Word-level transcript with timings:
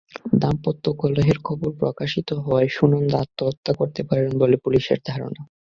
দাম্পত্য 0.41 0.85
কলহের 0.99 1.39
খবর 1.43 1.69
প্রকাশিত 1.79 2.29
হওয়ায় 2.35 2.69
সুনন্দা 2.69 3.17
আত্মহত্যা 3.23 3.71
করতে 3.73 4.01
পারেন 4.03 4.31
বলে 4.37 4.55
পুলিশের 4.57 4.99
ধারণা। 5.05 5.41